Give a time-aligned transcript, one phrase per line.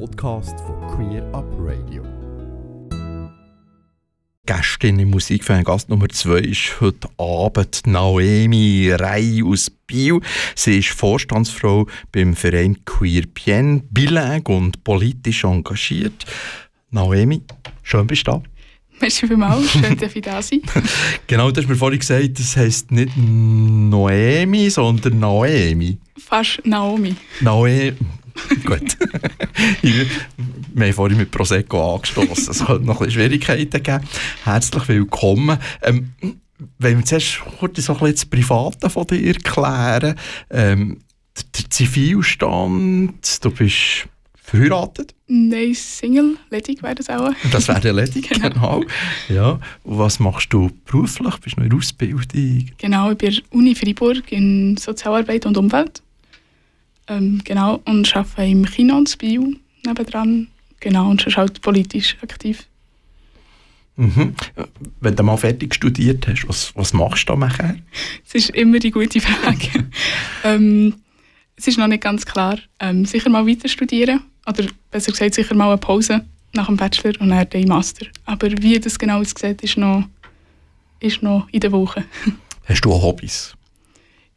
[0.00, 2.02] Podcast von Queer Up Radio.
[4.44, 10.20] Gästin im Musikfan Gast Nummer 2 ist heute Abend Naomi Rey aus Biel.
[10.56, 16.26] Sie ist Vorstandsfrau beim Verein Queer Bien, bilingue und politisch engagiert.
[16.90, 17.42] Naomi,
[17.84, 18.42] schön bist du da.
[19.00, 20.62] Merci vielmals, schön, dass ich da sein
[21.28, 25.98] Genau, du hast mir vorhin gesagt, das heisst nicht Noemi, sondern Naomi.
[26.18, 27.14] Fast Naomi.
[27.40, 27.92] Naomi.
[28.64, 28.96] Gut.
[29.82, 30.06] wir
[30.86, 32.50] haben vorhin mit Prosecco angestoßen.
[32.50, 34.04] Es könnte noch ein bisschen Schwierigkeiten geben.
[34.44, 35.58] Herzlich willkommen.
[35.82, 36.12] Ähm,
[36.78, 40.16] wenn wir zuerst kurz so ein bisschen das Private von dir erklären.
[40.50, 40.98] Ähm,
[41.36, 45.14] der Zivilstand, du bist verheiratet?
[45.26, 47.30] Nein, Single, ledig wäre das auch.
[47.50, 48.48] Das wäre ledig, genau.
[48.50, 48.84] genau.
[49.28, 49.60] Ja.
[49.82, 51.36] Und was machst du beruflich?
[51.38, 52.70] Bist du noch in der Ausbildung?
[52.78, 56.02] Genau, ich bin Uni Freiburg in Sozialarbeit und Umwelt.
[57.06, 59.52] Ähm, genau, und arbeite im Kino und Bio
[59.86, 60.48] nebendran.
[60.80, 62.66] Genau, und schon halt politisch aktiv.
[63.96, 64.34] Mhm.
[65.00, 67.76] Wenn du mal fertig studiert hast, was, was machst du da nachher?
[68.24, 69.86] Das ist immer die gute Frage.
[70.44, 70.94] ähm,
[71.56, 72.58] es ist noch nicht ganz klar.
[72.80, 76.24] Ähm, sicher mal weiter studieren oder besser gesagt sicher mal eine Pause
[76.54, 78.06] nach dem Bachelor und dann den Master.
[78.24, 80.04] Aber wie das genau aussieht, ist noch,
[81.00, 82.04] ist noch in der Woche.
[82.66, 83.54] Hast du auch Hobbys?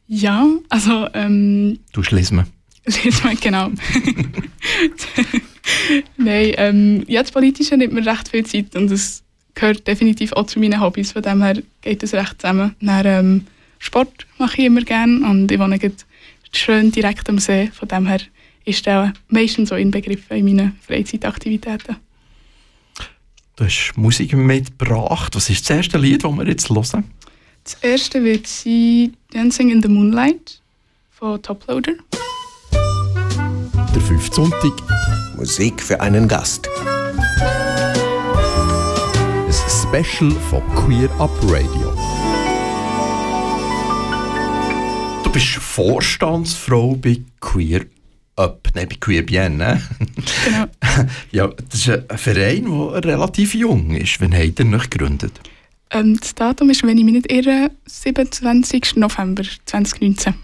[0.08, 1.08] Ja, also...
[1.14, 2.02] Ähm, du.
[2.12, 2.46] Lesen,
[3.42, 3.68] genau.
[6.18, 10.46] Nein, ähm, ja, das Politische nimmt mir recht viel Zeit und es gehört definitiv auch
[10.46, 11.12] zu meinen Hobbys.
[11.12, 12.76] Von dem her geht es recht zusammen.
[12.80, 13.48] Dann, ähm,
[13.80, 15.80] Sport mache ich immer gerne und ich wohne
[16.52, 17.70] schön direkt am See.
[17.74, 18.22] Von dem her
[18.66, 21.98] ist der meistens so inbegriffen in meinen Freizeitaktivitäten.
[23.56, 25.36] Du hast Musik mitgebracht.
[25.36, 27.04] Was ist das erste Lied, das wir jetzt hören?
[27.64, 30.62] Das erste wird sein Dancing in the Moonlight
[31.12, 31.94] von Toploader.
[33.98, 34.73] Der fünfte Sonntag.
[35.38, 36.70] Musik für einen Gast.
[39.48, 41.95] Ein Special von Queer Up Radio.
[45.24, 47.88] Du bist Vorstandsfrau bei Queer
[48.35, 49.81] Up, nein, bei Queer Bien, ne?
[50.46, 50.66] Genau.
[51.31, 54.22] ja, das ist ein Verein, der relativ jung ist.
[54.22, 55.41] Wann habt ihr ihn gegründet?
[55.90, 58.97] Ähm, das Datum ist, wenn ich mich nicht irre, 27.
[58.97, 60.35] November 2019.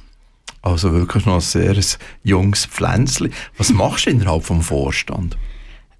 [0.63, 1.75] Also wirklich noch ein sehr
[2.23, 3.33] junges Pflänzchen.
[3.57, 5.37] Was machst du innerhalb des Vorstand?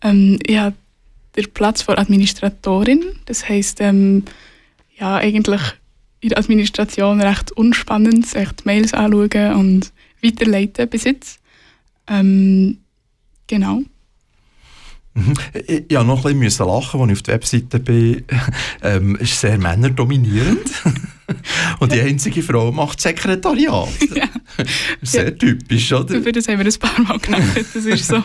[0.02, 0.76] Ähm, ich habe
[1.36, 3.04] den Platz für Administratorin.
[3.26, 4.24] Das heisst, ähm,
[4.98, 5.62] ja, eigentlich
[6.22, 9.92] in der Administration recht unspannend, echt Mails anschauen und
[10.24, 11.40] weiterleiten bis jetzt.
[12.08, 12.78] Ähm,
[13.48, 13.82] genau.
[15.16, 15.34] Mhm.
[15.68, 18.24] Ich musste noch ein bisschen lachen, als ich auf der Webseite bin.
[18.82, 20.72] ähm, ist sehr männerdominierend.
[21.80, 23.90] Und die einzige Frau macht Sekretariat.
[24.16, 24.30] Ja.
[25.02, 25.32] Sehr ja.
[25.32, 26.14] typisch, oder?
[26.14, 28.18] Über das haben wir ein paar Mal genannt, das ist so.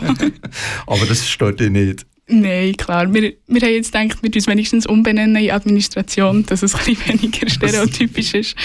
[0.85, 2.05] Aber das stört dich nicht?
[2.27, 3.11] Nein, klar.
[3.11, 7.21] Wir, wir haben jetzt gedacht, wir uns wenigstens umbenennen in Administration, dass es ein bisschen
[7.21, 8.55] weniger stereotypisch ist.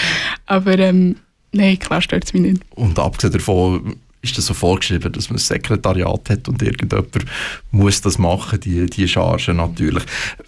[0.45, 1.15] Aber ähm,
[1.51, 2.61] nein, klar stört es mich nicht.
[2.75, 7.25] Und abgesehen davon ist das so vorgeschrieben, dass man ein Sekretariat hat und irgendjemand
[7.71, 10.03] muss das machen, die, die Charge natürlich.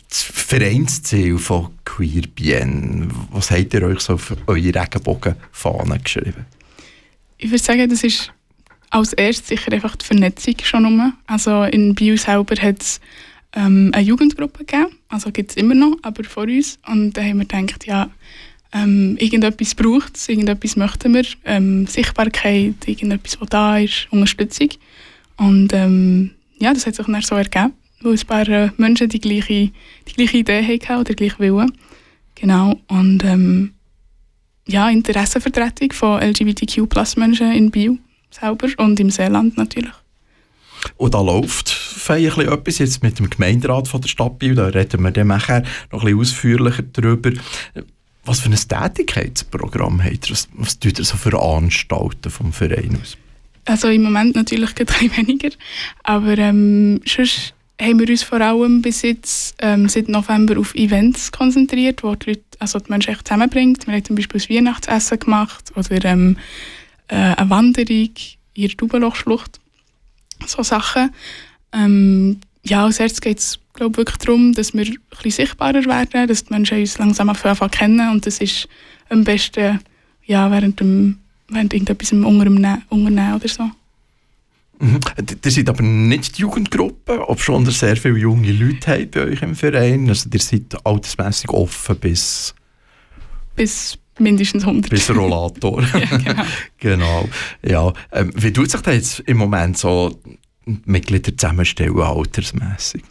[0.10, 6.46] Das Vereinsziel von Queer Bien, was habt ihr euch so auf eure Regenbogenfahne geschrieben?
[7.38, 8.32] Ich würde sagen, das ist
[8.90, 11.14] als erstes sicher einfach die Vernetzung schon um.
[11.28, 13.00] Also in Bio selber hat es
[13.54, 16.80] ähm, eine Jugendgruppe gegeben, also gibt es immer noch, aber vor uns.
[16.88, 18.10] Und da haben wir gedacht, ja,
[18.74, 24.70] ähm, irgendetwas braucht es, irgendetwas möchten wir, ähm, Sichtbarkeit, irgendetwas, was da ist, Unterstützung.
[25.38, 29.22] Und ähm, ja, das hat sich dann so ergeben, weil ein paar äh, Menschen die
[29.22, 29.72] gleiche,
[30.08, 31.72] die gleiche Idee hatten oder gleich Willen.
[32.36, 33.74] Genau, und ähm,
[34.68, 37.98] ja, Interessenvertretung von LGBTQ-Plus-Menschen in Bio
[38.30, 39.94] selber und im Seeland natürlich.
[40.98, 45.02] Und da läuft feierlich etwas jetzt mit dem Gemeinderat von der Stadt Biel, da reden
[45.02, 47.32] wir dann nachher noch ein bisschen ausführlicher darüber.
[48.28, 50.32] Was für ein Tätigkeitsprogramm habt ihr?
[50.32, 53.18] Was, was tut ihr so für Anstalten vom Verein aus?
[53.64, 55.50] Also im Moment natürlich ein bisschen weniger,
[56.04, 61.32] aber ähm, sonst haben wir uns vor allem bis jetzt ähm, seit November auf Events
[61.32, 63.88] konzentriert, wo die Leute, also die Menschen echt zusammenbringt.
[63.88, 66.38] Wir haben zum Beispiel das Weihnachtsessen gemacht oder ähm,
[67.08, 68.10] äh, eine Wanderung
[68.54, 69.60] in der Dubenlochschlucht.
[70.46, 71.14] So Sachen.
[71.72, 76.28] Ähm, ja, als erstes geht es glaube wirklich darum, dass wir ein bisschen sichtbarer werden,
[76.28, 78.68] dass die Menschen uns langsam anfangen kennen und das ist
[79.10, 79.80] am besten
[80.26, 83.64] ja, während, dem, während irgendetwas Unternehmen oder so.
[84.80, 85.00] Mhm.
[85.44, 89.42] Ihr seid aber nicht die Jugendgruppe, ob schon sehr viele junge Leute habt bei euch
[89.42, 90.08] im Verein.
[90.10, 92.54] Also ihr seid altersmässig offen bis...
[93.56, 94.92] Bis mindestens 100.
[94.92, 95.82] Bis Rollator.
[95.94, 96.44] ja, genau.
[96.78, 97.30] genau.
[97.64, 97.94] Ja.
[98.12, 100.20] Ähm, wie tut sich das jetzt im Moment so
[100.86, 103.04] Mitglieder zusammenstellen, altersmässig?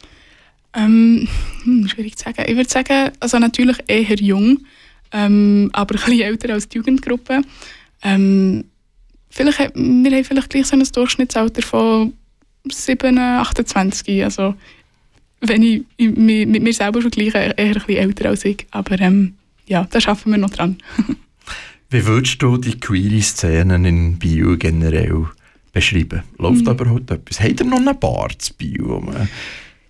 [0.73, 1.27] Ähm,
[1.63, 2.43] hm, schwierig zu sagen.
[2.47, 4.59] Ich würde sagen, also natürlich eher jung,
[5.11, 7.41] ähm, aber ein bisschen älter als die Jugendgruppe.
[8.03, 8.65] Ähm,
[9.29, 12.13] vielleicht, wir haben vielleicht gleich so ein Durchschnittsalter von
[12.69, 14.23] 7, 28.
[14.23, 14.55] Also,
[15.41, 18.65] wenn ich, ich mit mir selber vergleiche, eher ein bisschen älter als ich.
[18.71, 19.35] Aber ähm,
[19.67, 20.77] ja, da arbeiten wir noch dran.
[21.89, 25.27] Wie würdest du die queere Szenen in Bio generell
[25.77, 26.23] beschreiben?
[26.37, 26.69] Läuft mhm.
[26.69, 27.39] aber heute etwas?
[27.39, 29.03] Habt ihr noch eine Bar zu Bio?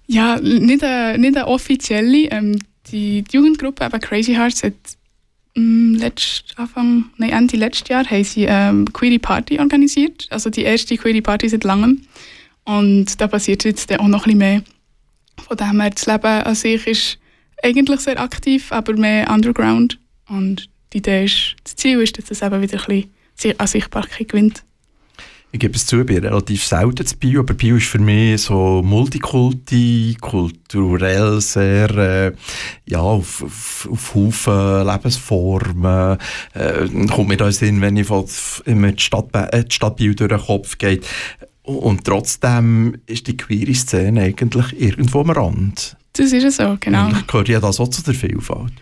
[0.08, 2.30] Ja, nicht eine, nicht eine offizielle.
[2.30, 2.60] Ähm,
[2.92, 4.74] die, die Jugendgruppe, eben Crazy Hearts, hat
[5.56, 10.28] ähm, letzt, Anfang, nein, Ende letztes Jahr haben sie ähm, Query Party organisiert.
[10.30, 12.02] Also die erste Query Party seit langem.
[12.64, 14.64] Und da passiert jetzt auch noch ein bisschen mehr.
[15.48, 17.20] Von dem her, das Leben an sich ist
[17.64, 20.00] eigentlich sehr aktiv, aber mehr underground.
[20.28, 23.08] Und die Idee ist, das Ziel ist, dass es eben wieder ein
[23.38, 24.64] bisschen an Sichtbarkeit gewinnt
[25.52, 28.42] ich gebe es zu, ich bin relativ selten zu Bio, aber Bio ist für mich
[28.42, 32.32] so multikulti, kulturell sehr, äh,
[32.86, 36.18] ja, auf, auf, auf Haufen Lebensformen.
[36.54, 38.26] Äh, kommt mir da Sinn, wenn ich von,
[38.66, 41.08] die Stadt, äh, die Stadt Bio durch den Kopf geht.
[41.64, 45.98] Und trotzdem ist die queere Szene eigentlich irgendwo am Rand.
[46.14, 47.06] Das ist es so, genau.
[47.06, 48.74] Eigentlich gehört ja das auch zu der Vielfalt.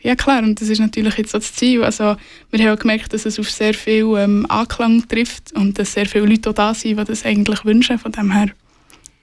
[0.00, 1.82] Ja klar, und das ist natürlich jetzt das Ziel.
[1.82, 2.16] Also,
[2.50, 6.26] wir haben gemerkt, dass es auf sehr viel ähm, Anklang trifft und dass sehr viele
[6.26, 7.98] Leute da sind, die das eigentlich wünschen.
[7.98, 8.50] Von dem her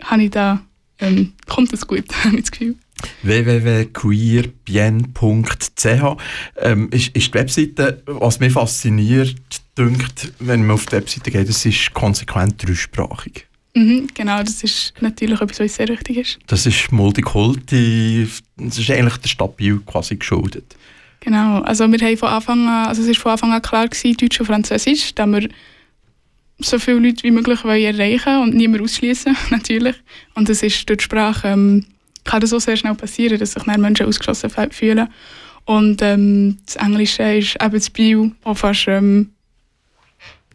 [0.04, 0.62] habe ich da,
[1.00, 2.76] ähm, kommt es gut, habe ich das Gefühl
[3.22, 6.18] www.queerbien.ch
[6.58, 9.36] ähm, ist, ist die Webseite, was mich fasziniert,
[9.78, 13.46] dünkt, wenn man auf die Webseite geht, es ist konsequent dreisprachig.
[13.76, 16.38] Mhm, genau, das ist natürlich etwas, was sehr wichtig ist.
[16.48, 18.28] Das ist Multikulti,
[18.70, 20.76] das ist eigentlich der Stadt Biel quasi geschuldet.
[21.20, 24.18] Genau, also wir haben von Anfang an, also es ist von Anfang an klar gewesen,
[24.18, 25.48] Deutsch und Französisch, da wir
[26.60, 29.96] so viele Leute wie möglich erreichen und niemand ausschließen natürlich.
[30.36, 31.86] Und das ist durch die Sprache, ähm,
[32.24, 35.08] kann das so sehr schnell passieren, dass sich Menschen ausgeschlossen fühlen.
[35.66, 39.32] Und ähm, das Englische ist eben das Bio auch fast ähm,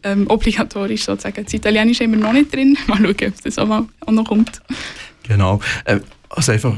[0.03, 1.45] ähm, obligatorisch sozusagen.
[1.45, 2.77] Das Italienische haben wir noch nicht drin.
[2.87, 4.61] Mal schauen, ob das auch, auch noch kommt.
[5.27, 5.61] Genau.
[5.85, 6.01] Äh,
[6.31, 6.75] also einfach,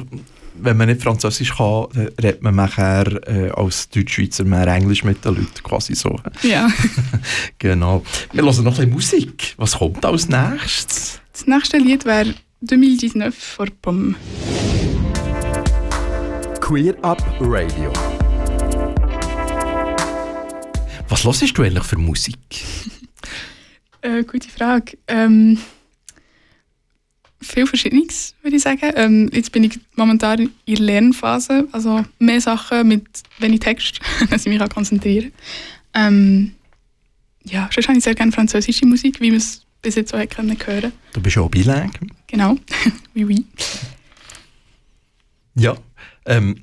[0.62, 5.24] wenn man nicht Französisch kann, dann redet man nachher äh, als Deutschschweizer mehr Englisch mit
[5.24, 6.18] den Leuten, quasi so.
[6.42, 6.68] Ja.
[7.58, 8.02] genau.
[8.32, 9.54] Wir hören noch ein bisschen Musik.
[9.56, 11.20] Was kommt als nächstes?
[11.32, 12.34] Das nächste Lied wäre
[12.66, 14.16] 2019 von POM.
[16.60, 17.92] Queer Up Radio.
[21.08, 22.38] Was hörst du eigentlich für Musik?
[24.02, 24.96] Äh, gute Frage.
[25.08, 25.58] Ähm,
[27.40, 28.92] viel Verschiedenes, würde ich sagen.
[28.96, 33.06] Ähm, jetzt bin ich momentan in der Lernphase, also mehr Sachen mit
[33.38, 34.00] wenig Text,
[34.30, 35.32] dass ich mich konzentrieren
[35.92, 36.14] kann.
[36.14, 36.52] Ähm,
[37.44, 40.58] ja, sonst habe ich sehr gerne französische Musik, wie man es bis jetzt auch hören
[40.58, 40.92] können.
[41.12, 41.90] Du bist auch bilingue.
[42.26, 42.56] Genau,
[43.14, 43.44] oui, oui.
[45.54, 45.76] Ja,
[46.26, 46.56] ähm,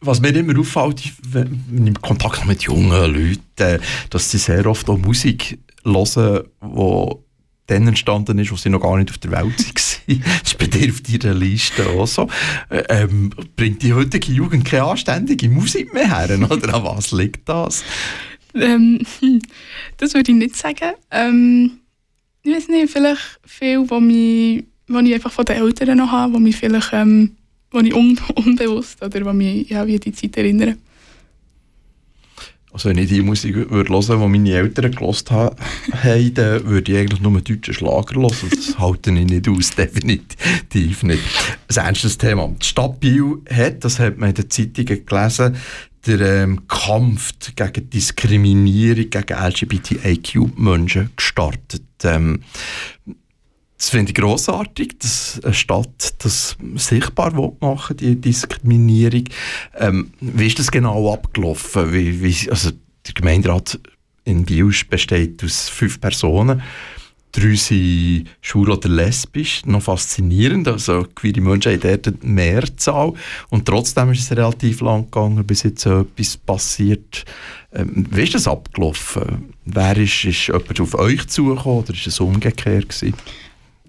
[0.00, 4.88] was mir immer auffällt, wenn ich im Kontakt mit jungen Leuten, dass sie sehr oft
[4.88, 7.29] auch Musik hören, die
[7.70, 9.42] dann entstanden ist, wo sie noch gar nicht auf der Welt
[10.08, 10.24] waren.
[10.42, 12.28] das auf deiner Liste auch so.
[12.88, 16.38] Ähm, bringt die heutige Jugend keine anständige Musik mehr her?
[16.50, 17.84] Oder an was liegt das?
[18.54, 19.00] Ähm,
[19.96, 20.94] das würde ich nicht sagen.
[21.10, 21.78] Ähm,
[22.42, 24.64] ich weiß nicht, vielleicht viel, was ich,
[25.06, 27.36] ich einfach von den Eltern noch habe, was mich vielleicht ähm,
[27.72, 30.76] ich un unbewusst oder was mich ja, wie die Zeit erinnern.
[32.72, 35.56] Also wenn ich die Musik würde hören, die meine Eltern gelost haben,
[36.02, 38.50] dann würde ich eigentlich nur deutschen Schlager hören.
[38.50, 41.22] Das halte ich nicht aus, definitiv nicht.
[41.68, 42.48] Ein ernstes Thema.
[42.60, 45.56] Die Stadt Biel hat, das hat man in den Zeitungen gelesen,
[46.06, 51.82] der ähm, Kampf gegen Diskriminierung gegen LGBTIQ-Menschen gestartet.
[52.04, 52.42] Ähm,
[53.80, 59.24] das finde ich grossartig, dass eine Stadt das sichtbar machen die Diskriminierung.
[59.74, 61.90] Ähm, wie ist das genau abgelaufen?
[61.90, 62.72] Wie, wie, also
[63.06, 63.80] der Gemeinderat
[64.24, 66.60] in Biel besteht aus fünf Personen.
[67.32, 70.68] Drei sind schwul oder lesbisch, noch faszinierend.
[70.68, 73.14] Also queere Menschen haben dort eine Mehrzahl.
[73.48, 77.24] Und trotzdem ist es relativ lang gegangen, bis jetzt so etwas passiert.
[77.72, 79.54] Ähm, wie ist das abgelaufen?
[79.64, 83.14] Wer ist, ist jemand auf euch zugekommen oder ist es umgekehrt gewesen?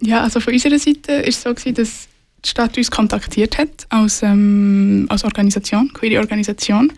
[0.02, 2.08] Ja, also von unserer Seite ist es so gewesen, dass
[2.44, 6.92] die Stadt uns kontaktiert hat als, ähm, als Organisation, queere Organisation,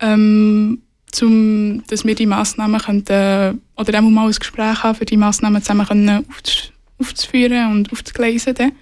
[0.00, 5.16] ähm, zum, dass wir die Massnahmen könnten, oder auch mal ein Gespräch haben, für die
[5.16, 6.26] Massnahmen zusammen können
[6.98, 8.72] aufzuführen und aufzugleisen.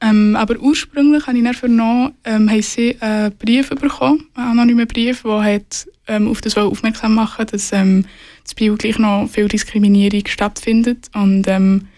[0.00, 4.86] Ähm, aber ursprünglich habe ich dann vernommen, ähm, haben sie einen Brief bekommen, einen anonymen
[4.86, 8.04] Brief, der hat, ähm, auf das aufmerksam machen dass ähm,
[8.44, 11.88] das Bio gleich noch viel Diskriminierung stattfindet und ähm,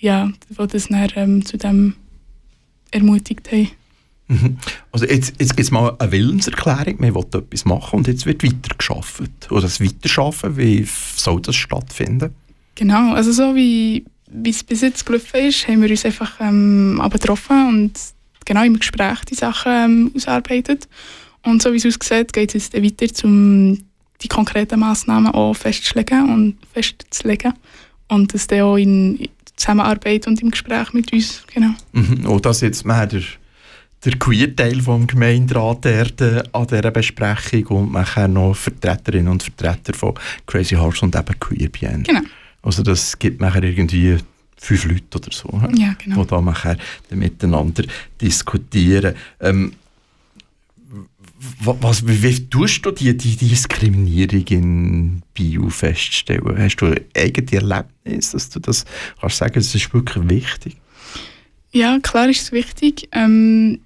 [0.00, 1.94] ja, die das dann ähm, zu dem
[2.90, 3.70] ermutigt haben.
[4.28, 4.58] Mhm.
[4.92, 8.44] Also jetzt, jetzt gibt es mal eine Willenserklärung, man will etwas machen und jetzt wird
[8.44, 9.50] weitergeschafft.
[9.50, 10.86] Oder das Weiterschaffen, wie
[11.16, 12.34] soll das stattfinden?
[12.74, 17.02] Genau, also so wie, wie es bis jetzt gelaufen ist, haben wir uns einfach ähm,
[17.10, 17.92] getroffen und
[18.44, 20.88] genau im Gespräch die Sachen ähm, ausarbeitet.
[21.42, 23.78] Und so wie es aussieht, geht es jetzt weiter, um
[24.20, 27.54] die konkreten Massnahmen auch festzulegen und festzulegen.
[28.08, 29.28] Und das dann auch in
[29.58, 31.74] Zusammenarbeit und im Gespräch mit uns, genau.
[31.92, 32.24] Mhm.
[32.26, 33.22] Und das jetzt mehr der,
[34.04, 40.14] der Queer-Teil vom Gemeinderat der, an dieser Besprechung und nachher noch Vertreterinnen und Vertreter von
[40.46, 42.02] Crazy Horse und eben Queer Bien.
[42.04, 42.20] Genau.
[42.62, 44.18] Also das gibt nachher irgendwie
[44.56, 46.22] fünf Leute oder so, ja, genau.
[46.22, 46.76] die da nachher
[47.10, 47.84] miteinander
[48.20, 49.14] diskutieren.
[49.40, 49.72] Ähm,
[51.60, 56.58] was, wie, tust du die, die Diskriminierung in Bio feststellen?
[56.58, 58.84] Hast du ein eigenes Erlebnis, dass du das
[59.20, 60.76] kannst sagen, das ist wirklich wichtig?
[61.70, 63.08] Ja, klar ist es wichtig.
[63.12, 63.80] Ähm,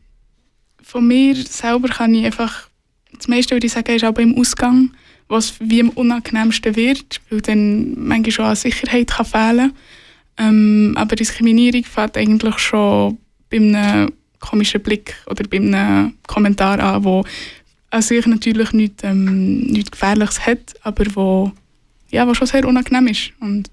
[0.83, 2.69] von mir selber kann ich einfach,
[3.17, 4.91] das meiste würde ich sagen, ist aber im Ausgang,
[5.29, 9.73] was wie am unangenehmsten wird, weil dann manchmal schon an Sicherheit kann fehlen
[10.39, 13.19] ähm, Aber Diskriminierung fängt eigentlich schon
[13.51, 17.25] bei einem komischen Blick oder bei einem Kommentar an, wo
[17.91, 21.53] an sich natürlich nichts, ähm, nichts Gefährliches hat, aber wo,
[22.11, 23.33] ja, wo schon sehr unangenehm ist.
[23.41, 23.71] Und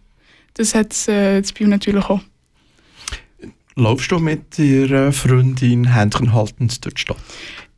[0.53, 2.21] das hat es äh, das Bio natürlich auch.
[3.75, 7.17] Laufst du mit ihrer Freundin Händchen haltend durch die Stadt?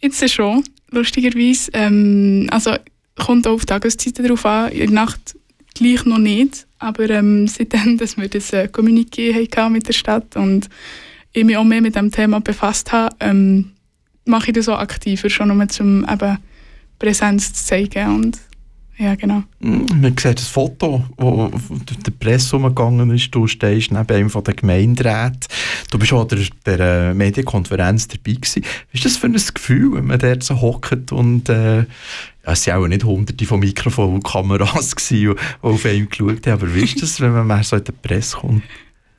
[0.01, 1.69] Jetzt schon, lustigerweise.
[1.73, 2.75] Ähm, also
[3.15, 5.35] kommt auch auf Tageszeiten darauf an, in der Nacht
[5.75, 10.35] gleich noch nicht, aber ähm, seitdem, dass wir das äh, Communiqué hatten mit der Stadt
[10.35, 10.69] und
[11.33, 13.71] ich mich auch mehr mit dem Thema befasst habe, ähm,
[14.25, 16.37] mache ich das auch aktiver, schon um zum eben
[16.99, 18.39] Präsenz zu zeigen und
[19.01, 19.41] ja, genau.
[19.59, 23.33] Mm, man sieht das Foto, das durch die Presse umgegangen ist.
[23.33, 25.39] Du stehst neben einem der Gemeinderäten.
[25.89, 28.63] Du bist auch an der, der Medienkonferenz dabei gewesen.
[28.63, 31.85] Was ist das für ein Gefühl, wenn man dort so hockt und äh,
[32.43, 36.53] es waren auch nicht hunderte von Mikrofonen und Kameras, gewesen, die auf einen geschaut haben,
[36.53, 38.61] aber wie ist das, wenn man mehr so in die Presse kommt?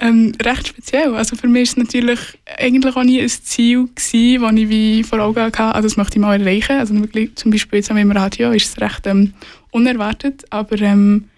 [0.03, 1.15] Ähm, recht speziell.
[1.15, 2.19] Also für mich war es natürlich
[2.59, 6.21] eigentlich auch nie ein Ziel, das ich wie vor Augen hatte, also das möchte ich
[6.21, 6.77] mal erreichen.
[6.77, 6.93] Also
[7.37, 9.33] zum Beispiel jetzt im Radio ist es recht ähm,
[9.71, 11.29] unerwartet, aber ähm,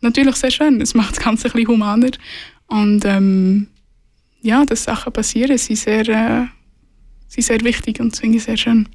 [0.00, 0.80] natürlich sehr schön.
[0.80, 2.10] Es macht das Ganze ein bisschen humaner.
[2.66, 3.68] Und ähm,
[4.42, 6.46] ja, dass Sachen passieren, sind sehr, äh,
[7.28, 8.88] sind sehr wichtig und ich sehr schön.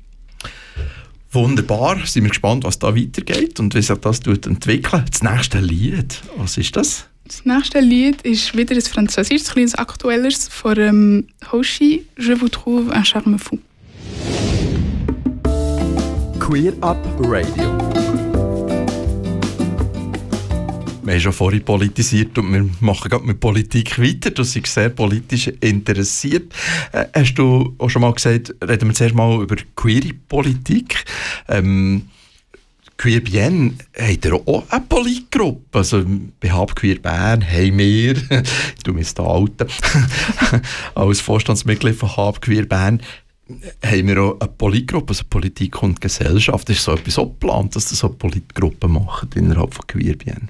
[1.32, 5.06] Wunderbar, sind wir gespannt, was da weitergeht und wie sich das entwickelt.
[5.10, 7.08] Das nächste Lied, was ist das?
[7.26, 12.92] Das nächste Lied ist wieder ein französisches, ein aktuelles von ähm, Hoshi, Je vous trouve
[12.92, 13.58] un charme fou.
[16.38, 17.78] Queer Up Radio.
[21.02, 24.32] Wir haben schon vorhin politisiert und wir machen gerade mit Politik weiter.
[24.32, 26.54] Du bist sehr politisch interessiert.
[26.92, 31.06] Äh, hast du auch schon mal gesagt, reden wir zuerst mal über queere Politik.
[31.48, 32.10] Ähm,
[32.98, 35.80] Queer Bien er auch eine Politgruppe.
[35.80, 36.06] Also
[36.40, 38.14] bei Hab Queer Bern haben wir,
[38.84, 39.68] du bist da Alte,
[40.96, 43.02] als Vorstandsmitglied von Hab Queer Bern,
[43.84, 46.70] haben wir auch eine Politgruppe, also Politik und Gesellschaft.
[46.70, 50.50] Ist so etwas so geplant, dass das so Politgruppen machen innerhalb von Queer Bien?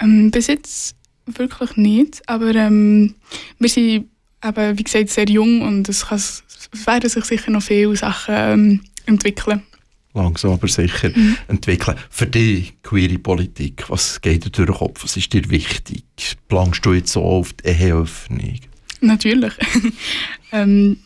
[0.00, 3.14] Ähm, bis jetzt wirklich nicht, aber ähm,
[3.58, 4.08] wir sind
[4.44, 6.42] eben, wie gesagt, sehr jung und es, es
[6.86, 9.62] werden sich sicher noch viele Sachen ähm, entwickeln
[10.14, 11.36] langsam aber sicher mhm.
[11.48, 11.96] entwickeln.
[12.08, 15.04] Für die queere Politik, was geht dir durch den Kopf?
[15.04, 16.04] Was ist dir wichtig?
[16.48, 18.60] Planst du jetzt so auf die Eheöffnung?
[19.00, 19.52] Natürlich.
[20.52, 20.98] ähm,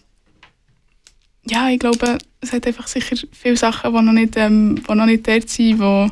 [1.46, 5.06] ja, ich glaube, es hat einfach sicher viele Sachen, die noch nicht, ähm, die noch
[5.06, 6.08] nicht dort sind, wo,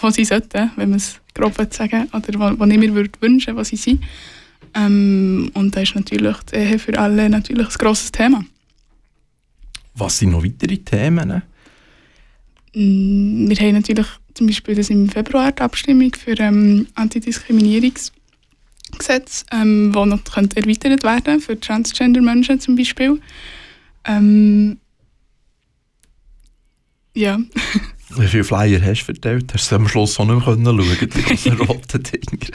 [0.00, 3.56] wo sie sollten, wenn man es grob sagen oder wo, wo ich mir würde wünschen,
[3.56, 4.04] was sie sind.
[4.74, 8.44] Ähm, und da ist natürlich die Ehe für alle natürlich ein grosses Thema.
[9.94, 11.42] Was sind noch weitere Themen?
[12.74, 19.94] Mm, wir haben natürlich zum Beispiel das im Februar die Abstimmung für ähm, Antidiskriminierungsgesetz, ähm,
[19.94, 23.18] wo noch könnte erweitert werden für Transgender-Menschen zum Beispiel.
[24.04, 24.76] Ähm,
[27.14, 27.38] ja.
[28.16, 29.54] Wie viele Flyer hast du verteilt?
[29.54, 32.46] Hast du am Schluss auch nicht mehr schauen können, die roten Dinger?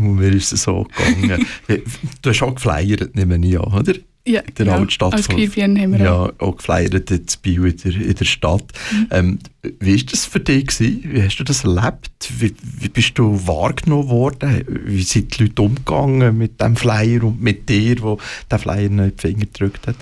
[0.00, 1.46] Mir ist es so gegangen.
[2.22, 3.94] Du hast auch geflyert, nehme ich an, oder?
[4.26, 5.14] Ja, in der ja, Altstadt.
[5.14, 6.56] Als Queerbian haben wir ja, auch.
[6.56, 8.64] geflyert in Bio in der, in der Stadt.
[8.92, 9.06] Mhm.
[9.10, 9.38] Ähm,
[9.80, 10.66] wie war das für dich?
[10.66, 11.04] Gewesen?
[11.04, 12.10] Wie hast du das erlebt?
[12.38, 14.64] Wie, wie bist du wahrgenommen worden?
[14.84, 18.18] Wie sind die Leute umgegangen mit dem Flyer und mit dir, wo
[18.50, 19.96] der Flyer in die Finger gedrückt hat?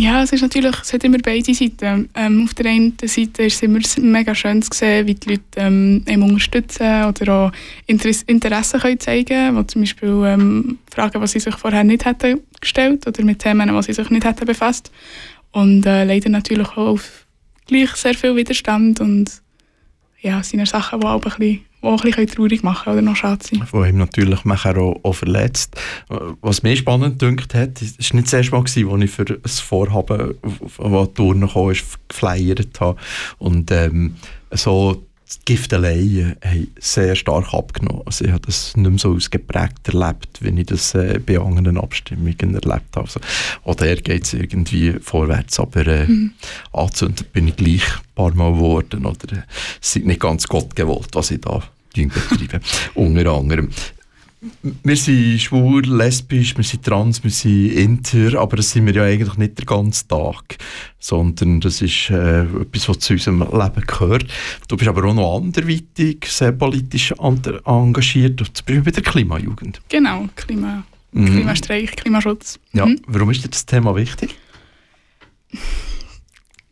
[0.00, 2.08] Ja, es ist natürlich, es hat immer beide Seiten.
[2.14, 5.42] Ähm, auf der einen Seite ist es immer mega schön zu sehen, wie die Leute
[5.56, 7.52] ähm, unterstützen oder auch
[7.86, 12.42] Interesse, Interesse können zeigen können, zum Beispiel ähm, Fragen, die sie sich vorher nicht hätten
[12.60, 14.92] gestellt oder mit Themen, die sie sich nicht hätten befasst.
[15.50, 17.26] Und äh, leider natürlich auch auf
[17.66, 19.42] gleich sehr viel Widerstand und
[20.20, 23.02] ja, es sind Sachen, die auch ein bisschen die auch ein bisschen traurig machen oder
[23.02, 23.64] noch schade sind.
[23.72, 25.76] Die ihm natürlich auch, auch verletzt.
[26.40, 29.40] Was mir spannend dünkt hat, es war nicht das erste Mal, als ich für ein
[29.44, 30.34] Vorhaben,
[30.78, 31.72] das Turnen kam,
[32.08, 32.98] geflyert habe.
[33.38, 34.16] Und ähm,
[34.50, 38.02] so die Gifteleien haben sehr stark abgenommen.
[38.06, 41.78] Also ich habe das nicht mehr so ausgeprägt erlebt, wie ich das äh, bei anderen
[41.78, 43.00] Abstimmungen erlebt habe.
[43.00, 43.20] Also,
[43.64, 46.32] auch der geht es irgendwie vorwärts, aber äh, mhm.
[46.72, 49.06] angezündet bin ich gleich ein paar Mal geworden.
[49.06, 49.42] Oder äh,
[49.80, 51.62] es ist nicht ganz Gott gewollt, was ich da
[51.94, 52.60] betreibe.
[52.94, 53.70] Unter anderem
[54.60, 59.02] wir sind schwul, lesbisch, wir sind trans, wir sind inter, aber das sind wir ja
[59.02, 60.58] eigentlich nicht den ganzen Tag,
[60.98, 64.26] sondern das ist äh, etwas, was zu unserem Leben gehört.
[64.68, 69.80] Du bist aber auch noch anderweitig sehr politisch engagiert, zum Beispiel bei der Klimajugend.
[69.88, 71.26] Genau, Klima, mhm.
[71.26, 72.60] Klimastreik, Klimaschutz.
[72.72, 73.00] Ja, mhm.
[73.08, 74.36] warum ist dir das Thema wichtig?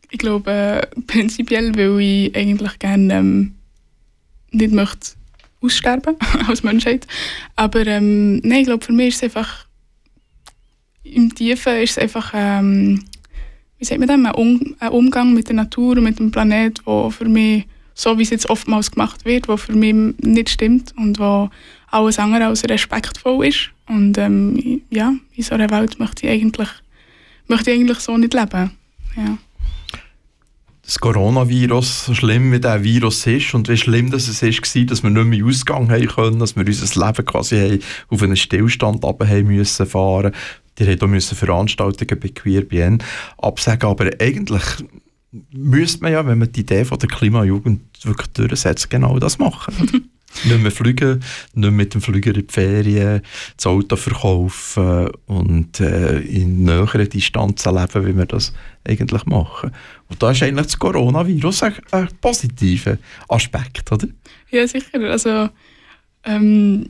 [0.09, 3.55] Ich glaube, äh, prinzipiell, weil ich eigentlich gerne ähm,
[4.51, 5.16] nicht möchte
[5.61, 6.15] aussterben
[6.47, 7.07] als Menschheit.
[7.55, 9.65] Aber ähm, nein, ich glaube, für mich ist es einfach,
[11.03, 13.03] im Tiefen ist es einfach, ähm,
[13.79, 16.81] wie sagt man das, ein, um ein, Umgang mit der Natur und mit dem Planet,
[16.85, 20.93] wo für mich, so wie es jetzt oftmals gemacht wird, wo für mich nicht stimmt
[20.97, 21.49] und wo
[21.89, 23.69] alles andere als respektvoll ist.
[23.87, 26.69] Und ähm, ja, in so einer Welt möchte ich eigentlich,
[27.47, 28.71] möchte ich eigentlich so nicht leben.
[29.15, 29.37] Ja
[30.87, 34.85] das Coronavirus, so schlimm wie der Virus ist und wie schlimm dass es ist, war,
[34.85, 39.03] dass wir nicht mehr Ausgang haben können, dass wir unser Leben quasi auf einen Stillstand
[39.03, 40.31] haben müssen fahren.
[40.79, 43.03] Die haben müssen Veranstaltungen bei QueerBN
[43.37, 44.63] absagen, aber eigentlich
[45.51, 50.09] müsste man ja, wenn man die Idee von der Klimajugend wirklich durchsetzt, genau das machen.
[50.43, 51.19] nicht mehr fliegen,
[51.53, 53.21] nicht mehr mit dem Flüger in die Ferien,
[53.55, 58.53] das Auto verkaufen und äh, in näheren Distanzen leben, wie wir das
[58.87, 59.71] eigentlich machen.
[60.09, 62.97] Und da ist eigentlich das Coronavirus ein, ein positiver
[63.27, 64.07] Aspekt, oder?
[64.51, 64.99] Ja, sicher.
[65.01, 65.49] Also,
[66.23, 66.87] ähm,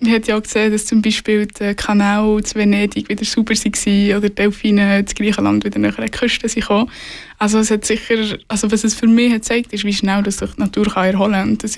[0.00, 4.18] man hat ja auch gesehen, dass zum Beispiel der Kanal zu Venedig wieder sauber war
[4.18, 6.70] oder Delfine zu Griechenland wieder nach der Küste sind
[7.38, 10.36] Also es hat sicher, also was es für mich hat gezeigt, ist, wie schnell das
[10.36, 11.70] sich die Natur kann erholen kann.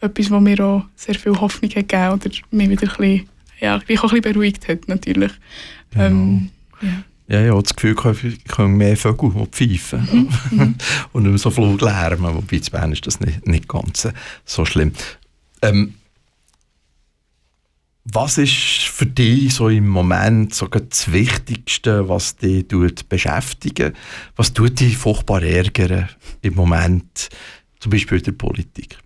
[0.00, 3.28] Etwas, was mir auch sehr viel Hoffnung hat gegeben oder mich wieder ein bisschen,
[3.60, 5.32] ja, mich auch ein bisschen beruhigt hat, natürlich.
[5.90, 6.04] Genau.
[6.04, 6.50] Ähm,
[6.82, 7.04] ja.
[7.28, 10.58] Ja, ja, das Gefühl, ich kann mehr Vögel pfeifen mhm.
[10.58, 10.74] mhm.
[11.12, 14.08] und nicht mehr so Flug lärmen, wobei in Bern ist das nicht, nicht ganz
[14.44, 14.92] so schlimm.
[15.60, 15.94] Ähm,
[18.04, 22.68] was ist für dich so im Moment so das Wichtigste, was dich
[23.08, 23.92] beschäftigt?
[24.36, 26.08] Was tut dich furchtbar ärgern
[26.42, 27.28] im Moment,
[27.80, 28.98] zum Beispiel in der Politik?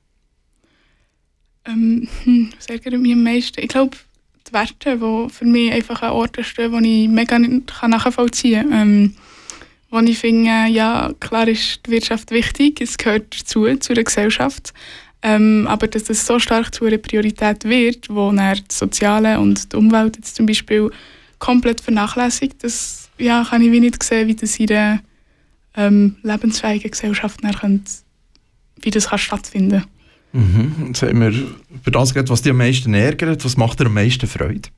[1.71, 3.61] Ähm, hm, was ärgert mich am meisten?
[3.61, 3.97] Ich glaube,
[4.49, 8.81] die Werte, die für mich einfach an Orten stehen, die ich mega nicht nachvollziehen kann.
[8.81, 9.15] Ähm,
[9.91, 14.73] wo ich finde, ja, klar ist die Wirtschaft wichtig, es gehört dazu, zu der Gesellschaft.
[15.23, 19.73] Ähm, aber dass das so stark zu einer Priorität wird, wo dann das Soziale und
[19.73, 20.91] die Umwelt jetzt zum Beispiel
[21.39, 25.01] komplett vernachlässigt, das ja, kann ich wie nicht sehen, wie das in einer
[25.77, 27.85] ähm, lebensfähigen Gesellschaft dann
[28.83, 29.91] wie das kann stattfinden kann.
[30.33, 30.87] Mhm.
[30.89, 33.45] Jetzt haben wir über das geredet, was dich am meisten ärgert.
[33.45, 34.69] Was macht dir am meisten Freude?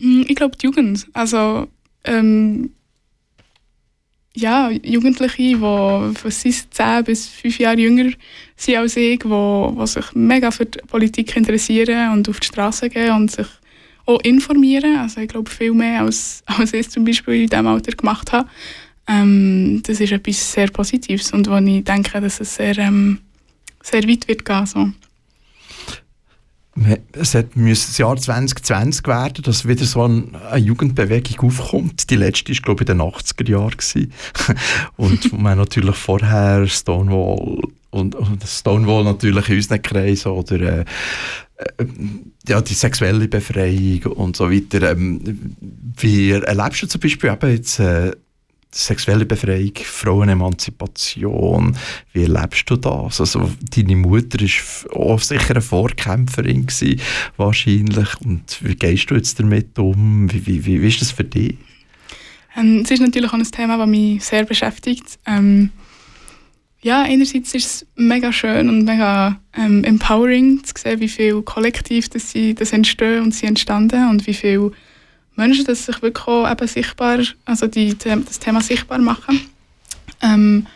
[0.00, 1.06] Mm, ich glaube, die Jugend.
[1.12, 1.68] Also,
[2.04, 2.70] ähm,
[4.34, 8.10] ja, Jugendliche, die von 10 bis 5 Jahre jünger
[8.54, 12.90] sind als ich, die, die sich mega für die Politik interessieren und auf die Straße
[12.90, 13.46] gehen und sich
[14.04, 14.98] auch informieren.
[14.98, 18.48] Also ich glaube, viel mehr, als, als ich zum Beispiel in diesem Alter gemacht habe.
[19.08, 23.20] Ähm, das ist etwas sehr Positives und wo ich denke, dass es sehr ähm,
[23.86, 24.66] sehr weit wird gehen.
[24.66, 24.90] So.
[27.12, 32.10] Es müsste das Jahr 2020 werden, dass wieder so eine, Jugendbewegung aufkommt.
[32.10, 34.12] Die letzte war, glaube ich, in den 80er Jahren.
[34.96, 40.84] und haben natürlich vorher Stonewall und, und Stonewall natürlich in unseren Kreisen oder äh,
[41.56, 41.86] äh,
[42.46, 44.92] ja, die sexuelle Befreiung und so weiter.
[44.92, 45.56] Ähm,
[45.96, 48.12] wie erlebst du zum Beispiel eben jetzt äh,
[48.76, 51.76] sexuelle Befreiung, Frauenemanzipation.
[52.12, 53.20] Wie erlebst du das?
[53.20, 57.00] Also, deine Mutter war auch sicher eine Vorkämpferin gewesen,
[57.36, 58.08] wahrscheinlich.
[58.24, 60.30] Und wie gehst du jetzt damit um?
[60.32, 61.56] Wie, wie, wie, wie ist das für dich?
[62.56, 65.18] Ähm, es ist natürlich auch ein Thema, das mich sehr beschäftigt.
[65.26, 65.70] Ähm,
[66.82, 72.10] ja, einerseits ist es mega schön und mega ähm, empowering zu sehen, wie viel Kollektiv
[72.10, 74.72] das, sie, das entstehen und sie entstanden und wie viel
[75.36, 79.40] Menschen, dass sich wirklich auch eben sichtbar, also die, das Thema sichtbar machen.
[80.22, 80.66] Ähm,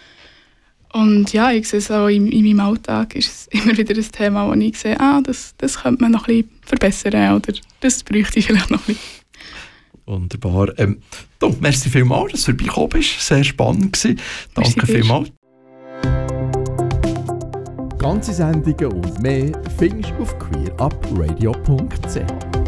[0.93, 4.13] und ja, ich sehe es auch in, in, meinem Alltag ist es immer wieder ein
[4.13, 8.03] Thema, wo ich sehe, ah, das, das könnte man noch ein bisschen verbessern oder das
[8.03, 9.21] bräuchte ich vielleicht noch ein bisschen.
[10.07, 10.77] Wunderbar.
[10.79, 11.01] Ähm,
[11.39, 13.21] du, merci vielmals, dass du vorbeigekommen bist.
[13.21, 14.21] Sehr spannend gewesen.
[14.55, 15.31] Danke vielmals.
[17.99, 22.60] Ganze Sendungen und mehr findest du auf queerupradio.ch.